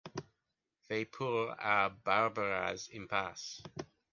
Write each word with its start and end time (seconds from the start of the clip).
Vapeur 0.89 1.55
à 1.59 1.89
Barberaz 2.03 2.89
impasse 2.95 3.61